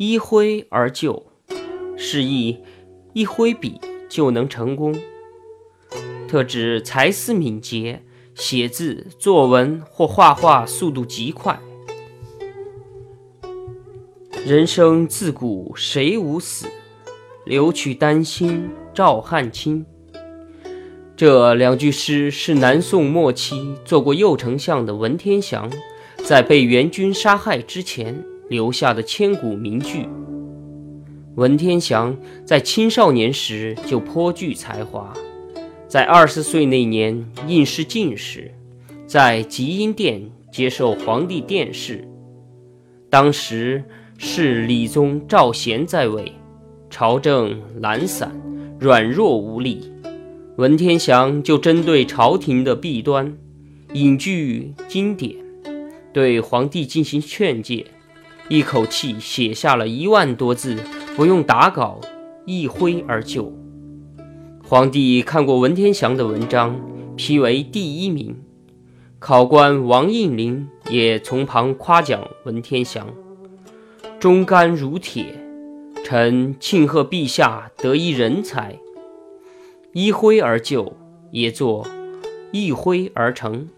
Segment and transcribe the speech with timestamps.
[0.00, 1.26] 一挥而就，
[1.96, 2.58] 示意
[3.14, 4.94] 一挥笔就能成功，
[6.28, 11.58] 特指才思敏捷，写字、作文或画画速度极快。
[14.46, 16.68] 人生自古谁无死，
[17.44, 19.84] 留取丹心照汗青。
[21.16, 25.68] 这两句诗是南宋末期做过右丞相的文天祥，
[26.18, 30.06] 在被元军杀害之前留下的千古名句。
[31.36, 35.12] 文天祥在青少年时就颇具才华，
[35.86, 38.52] 在二十岁那年应试进士，
[39.06, 40.20] 在集英殿
[40.50, 42.06] 接受皇帝殿试。
[43.08, 43.84] 当时
[44.16, 46.32] 是理宗赵贤在位，
[46.90, 48.32] 朝政懒散，
[48.80, 49.92] 软弱无力。
[50.56, 53.32] 文天祥就针对朝廷的弊端，
[53.92, 55.36] 引据经典，
[56.12, 57.86] 对皇帝进行劝诫，
[58.48, 60.74] 一口气写下了一万多字，
[61.14, 62.00] 不用打稿，
[62.46, 63.52] 一挥而就。
[64.64, 66.80] 皇帝看过文天祥的文章，
[67.14, 68.34] 批为第一名。
[69.18, 73.06] 考官王应麟也从旁夸奖文天祥
[74.18, 75.26] ：“忠肝如铁，
[76.02, 78.78] 臣庆贺陛下得一人才。”
[79.92, 80.96] 一挥而就，
[81.32, 81.86] 也作
[82.50, 83.68] 一挥而成。